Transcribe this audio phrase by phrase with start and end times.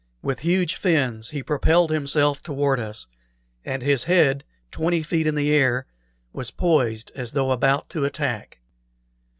[0.23, 3.05] With huge fins he propelled himself toward us;
[3.63, 5.85] and his head, twenty feet in the air,
[6.33, 8.57] was poised as though about to attack.